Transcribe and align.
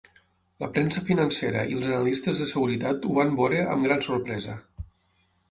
La 0.61 0.69
premsa 0.77 1.03
financera 1.09 1.65
i 1.73 1.77
els 1.79 1.85
analistes 1.89 2.41
de 2.45 2.49
seguretat 2.53 3.07
ho 3.11 3.19
van 3.19 3.37
veure 3.43 3.61
amb 3.77 3.87
gran 3.91 4.03
sorpresa. 4.09 4.59